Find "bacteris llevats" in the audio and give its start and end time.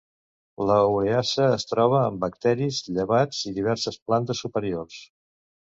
2.25-3.45